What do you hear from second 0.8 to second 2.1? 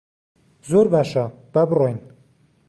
باشە، با بڕۆین.